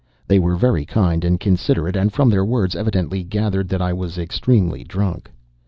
[0.27, 4.17] They were very kind and considerate, and from their words evidently gathered that I was
[4.17, 5.29] extremely drunk.